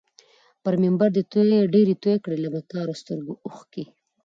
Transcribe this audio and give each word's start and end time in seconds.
پر 0.63 0.73
منبر 0.83 1.09
دي 1.15 1.23
ډیري 1.73 1.95
توی 2.03 2.15
کړې 2.23 2.37
له 2.43 2.49
مکارو 2.55 2.93
سترګو 3.01 3.33
اوښکي 3.45 3.83